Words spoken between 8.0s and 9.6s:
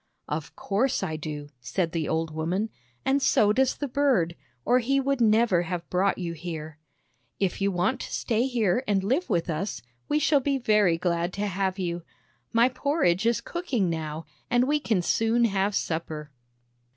stay here and live with